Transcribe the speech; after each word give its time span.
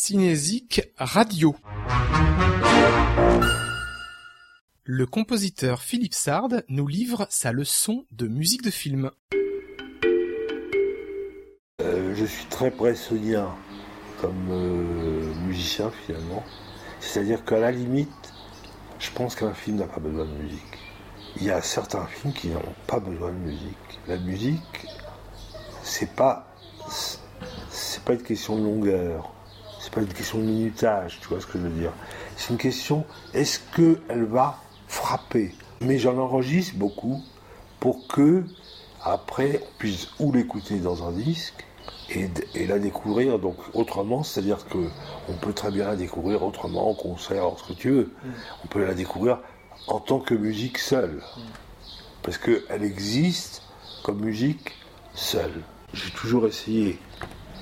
Cinésique 0.00 0.92
Radio. 0.96 1.56
Le 4.84 5.06
compositeur 5.06 5.82
Philippe 5.82 6.14
Sard 6.14 6.50
nous 6.68 6.86
livre 6.86 7.26
sa 7.30 7.50
leçon 7.50 8.06
de 8.12 8.28
musique 8.28 8.62
de 8.62 8.70
film. 8.70 9.10
Euh, 11.82 12.14
je 12.14 12.24
suis 12.24 12.44
très 12.44 12.70
bressonien 12.70 13.52
comme 14.20 14.46
euh, 14.50 15.34
musicien 15.48 15.90
finalement. 16.06 16.44
C'est-à-dire 17.00 17.44
qu'à 17.44 17.58
la 17.58 17.72
limite, 17.72 18.32
je 19.00 19.10
pense 19.10 19.34
qu'un 19.34 19.52
film 19.52 19.78
n'a 19.78 19.88
pas 19.88 20.00
besoin 20.00 20.26
de 20.26 20.42
musique. 20.42 20.78
Il 21.38 21.42
y 21.42 21.50
a 21.50 21.60
certains 21.60 22.06
films 22.06 22.32
qui 22.32 22.50
n'ont 22.50 22.62
pas 22.86 23.00
besoin 23.00 23.32
de 23.32 23.38
musique. 23.38 23.98
La 24.06 24.16
musique, 24.16 24.86
c'est 25.82 26.14
pas 26.14 26.46
c'est 27.70 28.04
pas 28.04 28.12
une 28.12 28.22
question 28.22 28.56
de 28.58 28.62
longueur, 28.62 29.34
c'est 29.88 29.94
pas 29.94 30.00
une 30.02 30.12
question 30.12 30.38
de 30.38 30.44
minutage, 30.44 31.18
tu 31.22 31.28
vois 31.28 31.40
ce 31.40 31.46
que 31.46 31.58
je 31.58 31.64
veux 31.64 31.70
dire. 31.70 31.92
C'est 32.36 32.50
une 32.50 32.58
question, 32.58 33.06
est-ce 33.32 33.58
qu'elle 33.74 34.24
va 34.24 34.58
frapper? 34.86 35.54
Mais 35.80 35.98
j'en 35.98 36.18
enregistre 36.18 36.76
beaucoup 36.76 37.22
pour 37.80 38.06
que, 38.06 38.44
après, 39.02 39.62
on 39.62 39.78
puisse 39.78 40.08
ou 40.18 40.30
l'écouter 40.30 40.76
dans 40.80 41.08
un 41.08 41.12
disque 41.12 41.64
et, 42.10 42.28
la 42.66 42.78
découvrir 42.78 43.38
donc 43.38 43.56
autrement, 43.72 44.22
c'est-à-dire 44.22 44.66
que 44.68 44.88
on 45.30 45.32
peut 45.32 45.54
très 45.54 45.70
bien 45.70 45.86
la 45.86 45.96
découvrir 45.96 46.42
autrement, 46.42 46.90
en 46.90 46.94
concert, 46.94 47.46
en 47.46 47.56
ce 47.56 47.62
que 47.62 47.72
tu 47.72 47.90
veux. 47.90 48.12
On 48.64 48.66
peut 48.66 48.84
la 48.84 48.92
découvrir 48.92 49.38
en 49.86 50.00
tant 50.00 50.18
que 50.18 50.34
musique 50.34 50.76
seule. 50.76 51.22
Parce 52.22 52.36
qu'elle 52.36 52.82
existe 52.82 53.62
comme 54.02 54.20
musique 54.20 54.74
seule. 55.14 55.62
J'ai 55.94 56.10
toujours 56.10 56.46
essayé 56.46 56.98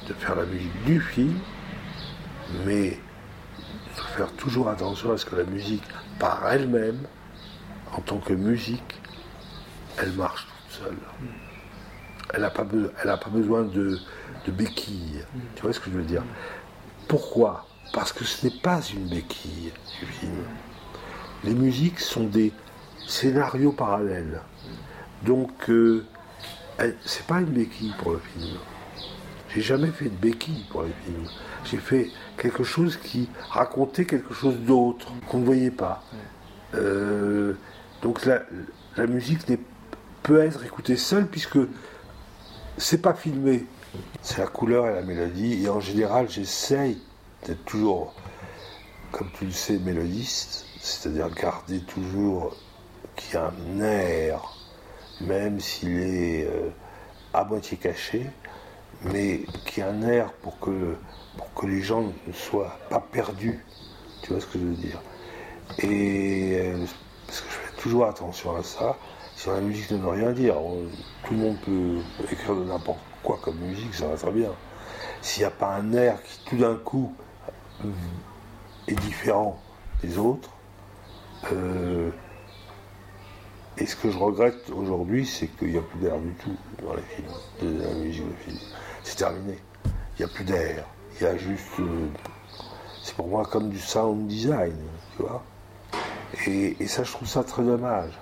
de 0.09 0.12
faire 0.12 0.34
la 0.34 0.45
musique 0.45 0.84
du 0.84 1.01
film, 1.01 1.39
mais 2.64 2.98
il 3.88 3.95
faut 3.95 4.09
faire 4.16 4.32
toujours 4.32 4.68
attention 4.68 5.12
à 5.12 5.18
ce 5.18 5.24
que 5.24 5.36
la 5.36 5.45
musique, 5.45 5.84
par 6.19 6.50
elle-même, 6.50 7.00
en 7.92 8.00
tant 8.00 8.19
que 8.19 8.33
musique, 8.33 9.00
elle 9.98 10.12
marche 10.12 10.47
toute 10.47 10.84
seule. 10.84 10.98
Elle 12.34 12.41
n'a 12.42 12.50
pas, 12.50 12.64
pas, 12.64 13.30
besoin 13.30 13.62
de, 13.62 13.98
de 14.47 14.53
béquilles. 14.53 15.25
Tu 15.55 15.62
vois 15.62 15.72
ce 15.72 15.80
que 15.80 15.91
je 15.91 15.97
veux 15.97 16.05
dire? 16.05 16.22
Pourquoi? 17.08 17.66
Parce 17.92 18.12
que 18.12 18.25
ce 18.25 18.47
n'est 18.47 18.58
pas 18.60 18.81
une 18.92 19.08
béquille 19.08 19.72
film. 20.20 20.44
Les 21.44 21.55
musiques 21.55 22.00
sont 22.00 22.25
des 22.25 22.53
scénarios 23.06 23.72
parallèles. 23.72 24.42
Donc, 25.25 25.70
euh, 25.70 26.05
c'est 27.05 27.27
pas 27.27 27.41
une 27.41 27.47
béquille 27.47 27.94
pour 27.98 28.12
le 28.12 28.19
film. 28.19 28.58
J'ai 29.55 29.62
jamais 29.62 29.88
fait 29.88 30.06
de 30.06 30.16
béquille 30.16 30.64
pour 30.70 30.83
les 30.83 30.92
films. 31.05 31.28
J'ai 31.64 31.78
fait 31.78 32.10
quelque 32.37 32.65
chose 32.65 32.97
qui 32.97 33.29
racontait 33.51 34.05
quelque 34.05 34.34
chose 34.34 34.56
d'autre, 34.56 35.12
qu'on 35.29 35.39
ne 35.39 35.45
voyait 35.45 35.70
pas. 35.70 36.03
Euh, 36.75 37.55
donc 38.03 38.25
la, 38.27 38.43
la 38.97 39.06
musique 39.06 39.41
peut 40.23 40.43
être 40.43 40.65
écoutée 40.65 40.97
seule 40.97 41.27
puisque 41.27 41.59
c'est 42.77 43.01
pas 43.01 43.15
filmé. 43.15 43.65
C'est 44.23 44.39
la 44.39 44.47
couleur 44.47 44.87
et 44.89 44.95
la 44.95 45.03
mélodie. 45.03 45.65
Et 45.65 45.69
en 45.69 45.81
général, 45.81 46.28
j'essaye 46.28 47.01
d'être 47.47 47.65
toujours, 47.65 48.15
comme 49.12 49.28
tu 49.39 49.47
le 49.47 49.53
sais, 49.53 49.78
mélodiste. 49.78 50.67
C'est-à-dire 50.81 51.31
garder 51.31 51.81
toujours 51.81 52.55
qu'il 53.17 53.34
y 53.34 53.37
a 53.39 53.50
un 53.50 53.81
air, 53.81 54.43
même 55.21 55.59
s'il 55.59 55.98
est 55.98 56.47
euh, 56.47 56.69
à 57.33 57.45
moitié 57.45 57.77
caché 57.78 58.27
mais 59.02 59.42
qui 59.66 59.83
a 59.83 59.89
un 59.89 60.02
air 60.02 60.33
pour 60.33 60.58
que, 60.58 60.97
pour 61.36 61.52
que 61.55 61.66
les 61.66 61.83
gens 61.83 62.02
ne 62.02 62.33
soient 62.33 62.78
pas 62.91 63.00
perdus. 63.00 63.64
Tu 64.22 64.33
vois 64.33 64.41
ce 64.41 64.47
que 64.47 64.58
je 64.58 64.64
veux 64.64 64.75
dire? 64.75 65.00
Et 65.78 66.58
euh, 66.61 66.84
parce 67.27 67.41
que 67.41 67.48
je 67.48 67.55
fais 67.55 67.83
toujours 67.83 68.06
attention 68.06 68.56
à 68.56 68.62
ça. 68.62 68.97
Si 69.36 69.48
la 69.48 69.61
musique 69.61 69.91
ne 69.91 69.98
veut 69.98 70.08
rien 70.08 70.32
dire, 70.32 70.56
tout 71.25 71.34
le 71.34 71.41
monde 71.41 71.59
peut 71.60 71.98
écrire 72.32 72.56
de 72.56 72.65
n'importe 72.65 73.00
quoi 73.22 73.38
comme 73.43 73.59
musique, 73.59 73.94
ça 73.94 74.06
va 74.06 74.16
très 74.16 74.31
bien. 74.31 74.50
S'il 75.21 75.42
n'y 75.42 75.47
a 75.47 75.50
pas 75.50 75.75
un 75.75 75.92
air 75.92 76.22
qui 76.22 76.41
tout 76.47 76.56
d'un 76.56 76.76
coup 76.76 77.15
euh, 77.84 77.88
est 78.88 78.98
différent 79.00 79.60
des 80.03 80.16
autres, 80.16 80.50
euh, 81.53 82.10
et 83.78 83.87
ce 83.87 83.97
que 83.97 84.10
je 84.10 84.19
regrette 84.19 84.70
aujourd'hui, 84.70 85.26
c'est 85.26 85.48
qu'il 85.48 85.72
n'y 85.72 85.78
a 85.78 85.82
plus 85.82 85.98
d'air 85.98 86.19
du 86.19 86.32
tout 86.34 86.56
dans 86.82 86.94
les 86.94 87.03
films, 87.03 87.28
de 87.62 87.82
la 87.82 87.94
musique 87.94 88.26
de 88.26 88.34
film 88.44 88.59
c'est 89.06 89.16
terminé. 89.16 89.56
Il 90.19 90.25
n'y 90.26 90.31
a 90.31 90.34
plus 90.34 90.44
d'air. 90.44 90.84
Il 91.19 91.25
y 91.25 91.26
a 91.26 91.37
juste. 91.37 91.78
Euh, 91.78 92.09
c'est 93.03 93.15
pour 93.15 93.28
moi 93.28 93.44
comme 93.44 93.70
du 93.70 93.78
sound 93.78 94.26
design, 94.26 94.75
tu 95.16 95.22
vois. 95.22 95.42
Et, 96.47 96.86
ça, 96.86 97.04
je 97.04 97.12
trouve 97.12 97.28
ça 97.28 97.44
très 97.44 97.62
dommage. 97.62 98.12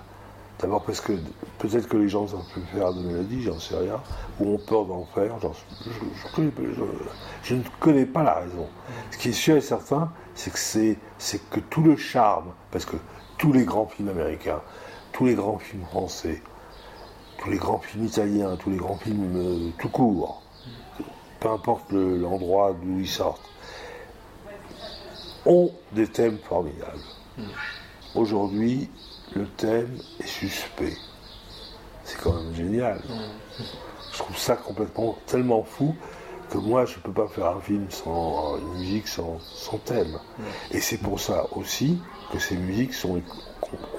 D'abord 0.59 0.83
parce 0.83 1.01
que 1.01 1.13
peut-être 1.57 1.87
que 1.89 1.97
les 1.97 2.07
gens 2.07 2.23
ne 2.23 2.27
savent 2.27 2.47
plus 2.53 2.61
faire 2.73 2.93
de 2.93 3.01
mélodie, 3.01 3.41
j'en 3.41 3.59
sais 3.59 3.75
rien, 3.75 3.99
ou 4.39 4.53
ont 4.53 4.57
peur 4.57 4.85
d'en 4.85 5.05
faire, 5.05 5.35
je, 5.41 5.47
je, 7.43 7.55
ne 7.55 7.61
connais 7.81 8.05
pas 8.05 8.23
la 8.23 8.35
raison. 8.35 8.67
Ce 9.11 9.17
qui 9.17 9.29
est 9.29 9.33
sûr 9.33 9.57
et 9.57 9.61
certain, 9.61 10.11
c'est 10.33 10.53
que 10.53 10.59
c'est 11.17 11.49
que 11.49 11.59
tout 11.59 11.81
le 11.81 11.97
charme, 11.97 12.53
parce 12.71 12.85
que 12.85 12.95
tous 13.37 13.51
les 13.51 13.65
grands 13.65 13.87
films 13.87 14.09
américains, 14.09 14.61
tous 15.15 15.27
les 15.27 15.35
grands 15.35 15.59
films 15.59 15.85
français, 15.85 16.41
tous 17.37 17.49
les 17.49 17.55
grands 17.57 17.79
films 17.79 18.03
italiens, 18.03 18.57
tous 18.57 18.69
les 18.69 18.75
grands 18.75 18.97
films 18.97 19.31
euh, 19.37 19.69
tout 19.79 19.87
court, 19.87 20.43
peu 21.39 21.49
importe 21.49 21.89
l'endroit 21.93 22.73
d'où 22.73 22.99
ils 22.99 23.07
sortent, 23.07 23.49
ont 25.45 25.71
des 25.93 26.07
thèmes 26.07 26.37
formidables. 26.39 26.99
Hmm. 27.37 27.43
Aujourd'hui, 28.15 28.89
le 29.33 29.47
thème 29.47 29.97
est 30.19 30.27
suspect. 30.27 30.97
C'est 32.03 32.19
quand 32.19 32.33
même 32.33 32.53
génial. 32.53 32.97
Hmm. 33.07 33.63
Je 34.11 34.17
trouve 34.17 34.37
ça 34.37 34.57
complètement 34.57 35.17
tellement 35.27 35.63
fou 35.63 35.95
que 36.49 36.57
moi 36.57 36.85
je 36.85 36.97
ne 36.97 37.01
peux 37.01 37.11
pas 37.11 37.27
faire 37.27 37.47
un 37.47 37.61
film 37.61 37.85
sans 37.89 38.57
une 38.57 38.79
musique 38.79 39.07
sans, 39.07 39.39
thème. 39.85 40.19
Et 40.71 40.79
c'est 40.79 40.97
pour 40.97 41.19
ça 41.19 41.45
aussi 41.51 41.99
que 42.31 42.39
ces 42.39 42.57
musiques 42.57 42.93
sont 42.93 43.21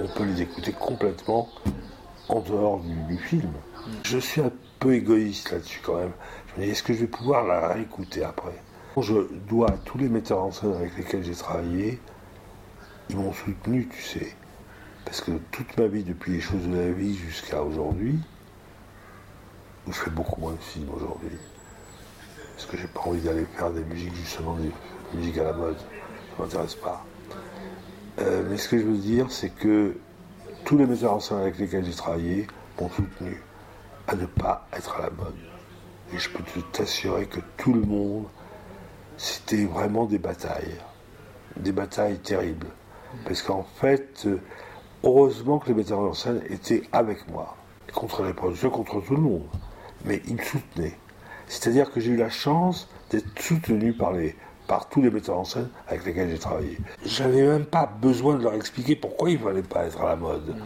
on 0.00 0.06
peut 0.06 0.24
les 0.24 0.42
écouter 0.42 0.72
complètement 0.72 1.48
en 2.28 2.40
dehors 2.40 2.80
du 2.80 3.18
film. 3.18 3.52
Je 4.04 4.18
suis 4.18 4.40
un 4.40 4.50
peu 4.78 4.94
égoïste 4.94 5.52
là-dessus 5.52 5.80
quand 5.82 5.96
même. 5.96 6.12
Je 6.48 6.60
me 6.60 6.66
dis, 6.66 6.72
est-ce 6.72 6.82
que 6.82 6.92
je 6.92 7.00
vais 7.00 7.06
pouvoir 7.06 7.44
la 7.44 7.68
réécouter 7.68 8.24
après? 8.24 8.54
Je 8.96 9.14
dois 9.48 9.70
à 9.70 9.76
tous 9.76 9.98
les 9.98 10.08
metteurs 10.08 10.42
en 10.42 10.50
scène 10.50 10.74
avec 10.74 10.96
lesquels 10.96 11.22
j'ai 11.22 11.34
travaillé, 11.34 12.00
ils 13.10 13.16
m'ont 13.16 13.32
soutenu, 13.32 13.88
tu 13.88 14.02
sais. 14.02 14.34
Parce 15.04 15.20
que 15.20 15.32
toute 15.52 15.76
ma 15.78 15.86
vie, 15.86 16.02
depuis 16.02 16.32
les 16.32 16.40
choses 16.40 16.66
de 16.66 16.76
la 16.76 16.90
vie 16.90 17.14
jusqu'à 17.14 17.62
aujourd'hui, 17.62 18.18
je 19.86 19.92
fais 19.92 20.10
beaucoup 20.10 20.40
moins 20.40 20.52
de 20.52 20.58
films 20.58 20.88
aujourd'hui. 20.94 21.36
Parce 22.56 22.66
que 22.66 22.78
j'ai 22.78 22.86
pas 22.86 23.00
envie 23.00 23.20
d'aller 23.20 23.44
faire 23.54 23.70
des 23.70 23.84
musiques, 23.84 24.14
justement, 24.14 24.56
des 24.56 24.72
musiques 25.14 25.36
à 25.36 25.44
la 25.44 25.52
mode. 25.52 25.76
Ça 25.78 26.42
m'intéresse 26.42 26.74
pas. 26.74 27.04
Euh, 28.18 28.42
mais 28.48 28.56
ce 28.56 28.70
que 28.70 28.78
je 28.78 28.84
veux 28.84 28.96
dire, 28.96 29.30
c'est 29.30 29.50
que 29.50 29.94
tous 30.64 30.78
les 30.78 30.86
metteurs 30.86 31.12
en 31.12 31.20
scène 31.20 31.38
avec 31.38 31.58
lesquels 31.58 31.84
j'ai 31.84 31.92
travaillé 31.92 32.46
m'ont 32.80 32.88
soutenu 32.88 33.42
à 34.08 34.14
ne 34.14 34.24
pas 34.24 34.66
être 34.72 34.96
à 34.96 35.02
la 35.02 35.10
mode. 35.10 35.36
Et 36.14 36.18
je 36.18 36.30
peux 36.30 36.42
t'assurer 36.72 37.26
que 37.26 37.40
tout 37.58 37.74
le 37.74 37.82
monde, 37.82 38.24
c'était 39.18 39.66
vraiment 39.66 40.06
des 40.06 40.18
batailles. 40.18 40.78
Des 41.56 41.72
batailles 41.72 42.18
terribles. 42.18 42.68
Parce 43.24 43.42
qu'en 43.42 43.64
fait, 43.64 44.26
heureusement 45.04 45.58
que 45.58 45.68
les 45.68 45.74
metteurs 45.74 46.00
en 46.00 46.14
scène 46.14 46.42
étaient 46.48 46.82
avec 46.92 47.28
moi. 47.28 47.54
Contre 47.92 48.22
les 48.22 48.32
producteurs, 48.32 48.72
contre 48.72 49.00
tout 49.00 49.14
le 49.14 49.22
monde. 49.22 49.46
Mais 50.06 50.22
ils 50.26 50.36
me 50.36 50.42
soutenaient. 50.42 50.96
C'est-à-dire 51.48 51.90
que 51.92 52.00
j'ai 52.00 52.12
eu 52.12 52.16
la 52.16 52.30
chance 52.30 52.88
d'être 53.10 53.26
soutenu 53.40 53.92
par, 53.92 54.12
les, 54.12 54.34
par 54.66 54.88
tous 54.88 55.02
les 55.02 55.10
metteurs 55.10 55.38
en 55.38 55.44
scène 55.44 55.68
avec 55.88 56.04
lesquels 56.04 56.30
j'ai 56.30 56.38
travaillé. 56.38 56.78
J'avais 57.04 57.46
même 57.46 57.66
pas 57.66 57.86
besoin 57.86 58.36
de 58.36 58.42
leur 58.42 58.54
expliquer 58.54 58.96
pourquoi 58.96 59.30
il 59.30 59.38
ne 59.38 59.44
fallait 59.44 59.62
pas 59.62 59.84
être 59.84 60.00
à 60.00 60.06
la 60.06 60.16
mode. 60.16 60.56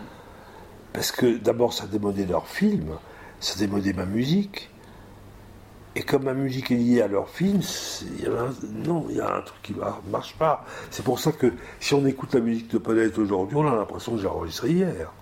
Parce 0.92 1.12
que 1.12 1.36
d'abord, 1.38 1.72
ça 1.72 1.86
démodait 1.86 2.26
leurs 2.26 2.48
films, 2.48 2.96
ça 3.38 3.58
démodait 3.58 3.92
ma 3.92 4.06
musique. 4.06 4.70
Et 5.96 6.02
comme 6.02 6.24
ma 6.24 6.34
musique 6.34 6.70
est 6.70 6.76
liée 6.76 7.02
à 7.02 7.08
leur 7.08 7.28
film, 7.28 7.60
il 8.16 8.24
y 8.24 8.26
a 8.26 8.30
un, 8.30 8.54
non, 8.86 9.06
il 9.10 9.16
y 9.16 9.20
a 9.20 9.36
un 9.36 9.40
truc 9.40 9.60
qui 9.62 9.74
ne 9.74 10.10
marche 10.10 10.34
pas. 10.36 10.64
C'est 10.90 11.04
pour 11.04 11.18
ça 11.18 11.32
que 11.32 11.52
si 11.80 11.94
on 11.94 12.06
écoute 12.06 12.32
la 12.34 12.40
musique 12.40 12.70
de 12.70 12.78
Paulette 12.78 13.18
aujourd'hui, 13.18 13.56
on 13.56 13.66
a 13.66 13.74
l'impression 13.74 14.12
que 14.12 14.18
j'ai 14.18 14.28
enregistré 14.28 14.70
hier. 14.70 15.12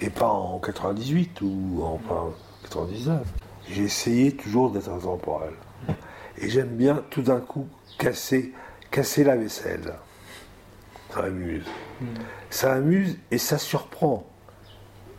Et 0.00 0.10
pas 0.10 0.28
en 0.28 0.58
98 0.58 1.42
ou 1.42 1.82
en 1.82 2.00
99. 2.62 3.22
J'ai 3.72 3.84
essayé 3.84 4.32
toujours 4.32 4.70
d'être 4.70 4.90
intemporel. 4.90 5.54
Et 6.38 6.50
j'aime 6.50 6.76
bien 6.76 7.02
tout 7.10 7.22
d'un 7.22 7.40
coup 7.40 7.66
casser, 7.98 8.52
casser 8.90 9.24
la 9.24 9.36
vaisselle. 9.36 9.94
Ça 11.10 11.24
amuse. 11.24 11.66
Mm. 12.00 12.06
Ça 12.50 12.72
amuse 12.74 13.18
et 13.30 13.38
ça 13.38 13.56
surprend. 13.56 14.26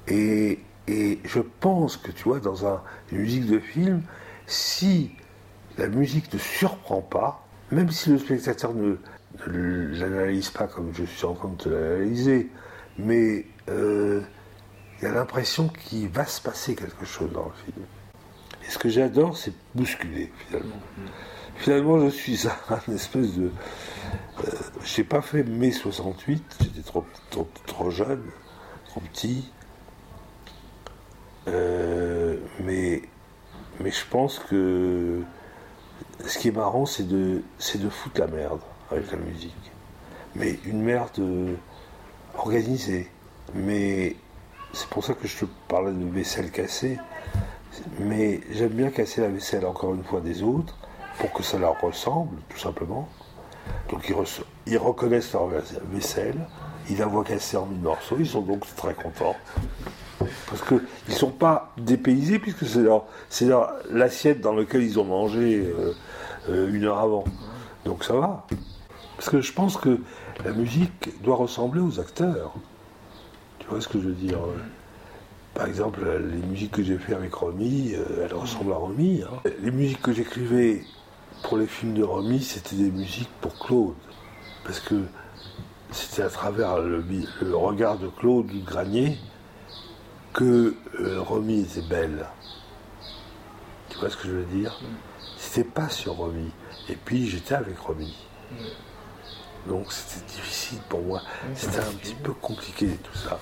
Et, 0.08 0.60
et 0.88 1.20
je 1.24 1.40
pense 1.40 1.98
que, 1.98 2.12
tu 2.12 2.24
vois, 2.26 2.40
dans 2.40 2.68
un, 2.68 2.82
une 3.12 3.20
musique 3.20 3.48
de 3.48 3.60
film, 3.60 4.04
si 4.46 5.12
la 5.78 5.88
musique 5.88 6.32
ne 6.34 6.40
surprend 6.40 7.02
pas, 7.02 7.48
même 7.72 7.90
si 7.90 8.12
le 8.12 8.20
spectateur 8.20 8.74
ne, 8.74 8.98
l'analyse 9.48 10.50
pas 10.50 10.68
comme 10.68 10.94
je 10.94 11.06
suis 11.06 11.26
en 11.26 11.34
train 11.34 11.54
de 11.66 11.70
l'analyser, 11.72 12.50
mais 13.00 13.46
euh, 13.70 14.22
il 15.00 15.06
y 15.06 15.08
a 15.08 15.12
l'impression 15.12 15.70
qu'il 15.70 16.10
va 16.10 16.26
se 16.26 16.40
passer 16.40 16.76
quelque 16.76 17.06
chose 17.06 17.32
dans 17.32 17.46
le 17.46 17.74
film. 17.74 17.86
Et 18.66 18.72
ce 18.72 18.78
que 18.78 18.90
j'adore, 18.90 19.38
c'est 19.38 19.54
bousculer, 19.76 20.32
finalement. 20.48 20.80
Finalement, 21.58 22.00
je 22.00 22.10
suis 22.10 22.48
un 22.48 22.94
espèce 22.94 23.34
de. 23.34 23.52
Euh, 24.40 24.52
je 24.84 25.02
n'ai 25.02 25.08
pas 25.08 25.22
fait 25.22 25.44
mai 25.44 25.72
68, 25.72 26.58
j'étais 26.62 26.82
trop, 26.82 27.06
trop, 27.66 27.90
jeune, 27.90 28.24
trop 28.88 29.02
petit. 29.02 29.52
Euh, 31.48 32.38
mais, 32.62 33.02
mais 33.80 33.92
je 33.92 34.06
pense 34.10 34.40
que 34.40 35.22
ce 36.26 36.38
qui 36.38 36.48
est 36.50 36.52
marrant, 36.52 36.86
c'est 36.86 37.08
de, 37.08 37.42
de 37.76 37.90
foutre 37.90 38.20
la 38.20 38.28
merde 38.28 38.62
avec 38.92 39.12
la 39.12 39.18
musique. 39.18 39.54
Mais 40.36 40.58
une 40.66 40.82
merde 40.82 41.12
euh, 41.20 41.54
organisée. 42.36 43.10
Mais 43.54 44.16
c'est 44.74 44.88
pour 44.90 45.04
ça 45.04 45.14
que 45.14 45.28
je 45.28 45.38
te 45.38 45.46
parlais 45.68 45.92
de 45.92 46.06
vaisselle 46.06 46.50
cassée. 46.50 46.98
Mais 48.00 48.42
j'aime 48.52 48.70
bien 48.70 48.90
casser 48.90 49.22
la 49.22 49.30
vaisselle 49.30 49.66
encore 49.66 49.94
une 49.94 50.04
fois 50.04 50.22
des 50.22 50.44
autres 50.44 50.78
pour 51.20 51.32
que 51.32 51.44
ça 51.44 51.58
leur 51.58 51.80
ressemble, 51.80 52.38
tout 52.50 52.58
simplement. 52.58 53.08
Donc 53.90 54.12
ils, 54.66 54.78
reconnaissent 54.78 55.34
leur 55.34 55.50
vaisselle, 55.92 56.48
ils 56.90 56.98
la 56.98 57.06
voient 57.06 57.24
casser 57.24 57.58
en 57.58 57.66
mille 57.66 57.82
morceaux, 57.82 58.18
ils 58.20 58.28
sont 58.28 58.42
donc 58.42 58.66
très 58.76 58.94
contents. 58.94 59.36
Parce 60.20 60.62
qu'ils 60.62 60.82
ne 61.10 61.14
sont 61.14 61.32
pas 61.32 61.72
dépaysés, 61.78 62.40
puisque 62.40 62.66
c'est 63.30 63.48
l'assiette 63.90 64.42
dans 64.42 64.54
laquelle 64.54 64.84
ils 64.84 65.00
ont 65.00 65.06
mangé 65.06 65.66
euh, 65.66 65.94
euh, 66.50 66.74
une 66.74 66.86
heure 66.86 67.00
avant. 67.00 67.24
Donc 67.86 68.04
ça 68.04 68.14
va. 68.14 68.46
Parce 69.18 69.30
que 69.30 69.42
je 69.42 69.54
pense 69.54 69.78
que 69.78 70.00
la 70.44 70.52
musique 70.52 71.22
doit 71.22 71.36
ressembler 71.36 71.82
aux 71.82 72.00
acteurs. 72.00 72.54
Tu 73.60 73.68
vois 73.68 73.82
ce 73.82 73.88
que 73.88 74.00
je 74.00 74.08
veux 74.08 74.14
dire 74.14 74.40
Par 75.54 75.68
exemple, 75.68 76.02
les 76.04 76.42
musiques 76.48 76.72
que 76.72 76.84
j'ai 76.84 76.98
fait 76.98 77.14
avec 77.14 77.34
Romy, 77.34 77.94
euh, 77.94 78.26
elles 78.26 78.34
ressemblent 78.34 78.74
à 78.74 78.78
Romy. 78.78 79.22
Hein. 79.22 79.50
Les 79.62 79.70
musiques 79.70 80.02
que 80.02 80.12
j'écrivais 80.12 80.84
pour 81.44 81.58
les 81.58 81.68
films 81.68 81.94
de 81.94 82.04
Romy, 82.04 82.42
c'était 82.42 82.76
des 82.76 82.90
musiques 82.90 83.30
pour 83.40 83.58
Claude. 83.60 83.94
Parce 84.64 84.80
que 84.80 84.96
c'était 85.92 86.24
à 86.24 86.30
travers 86.30 86.80
le, 86.80 87.04
regard 87.56 88.00
de 88.00 88.08
Claude 88.08 88.48
Granier 88.66 89.20
que 90.34 90.76
euh, 91.00 91.22
Romy 91.22 91.62
était 91.62 91.88
belle. 91.88 92.26
Tu 93.90 94.00
vois 94.00 94.10
ce 94.10 94.18
que 94.18 94.28
je 94.28 94.34
veux 94.34 94.46
dire? 94.46 94.82
C'était 95.38 95.70
pas 95.70 95.90
sur 95.90 96.14
Romy. 96.14 96.50
Et 96.90 96.96
puis 96.96 97.28
j'étais 97.28 97.54
avec 97.54 97.78
Romy. 97.78 98.16
Donc 99.68 99.92
c'était 99.92 100.26
difficile 100.26 100.80
pour 100.90 101.02
moi. 101.04 101.22
C'était 101.54 101.80
un 101.80 101.94
petit 101.94 102.16
peu 102.16 102.34
compliqué 102.34 102.88
tout 103.04 103.18
ça. 103.18 103.40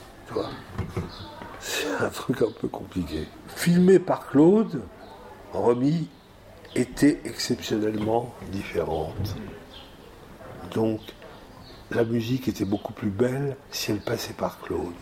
C'est 1.59 1.87
un 1.99 2.09
truc 2.09 2.41
un 2.41 2.51
peu 2.59 2.67
compliqué. 2.67 3.27
Filmé 3.47 3.99
par 3.99 4.27
Claude, 4.27 4.81
Romy 5.53 6.07
était 6.75 7.21
exceptionnellement 7.25 8.33
différente. 8.51 9.35
Donc, 10.73 11.01
la 11.91 12.03
musique 12.03 12.47
était 12.47 12.65
beaucoup 12.65 12.93
plus 12.93 13.09
belle 13.09 13.57
si 13.71 13.91
elle 13.91 13.99
passait 13.99 14.33
par 14.33 14.59
Claude. 14.61 14.93